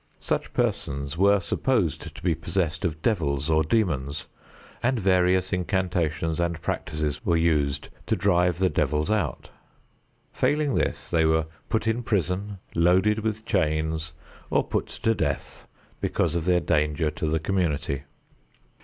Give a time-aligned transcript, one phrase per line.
[0.19, 4.25] Such persons were supposed to be possessed of devils or demons,
[4.81, 9.51] and various incantations and practices were used to drive the devils out.
[10.33, 14.13] Failing in this they were put in prison, loaded with chains
[14.49, 15.67] or put to death
[15.99, 18.01] because of their danger to the community.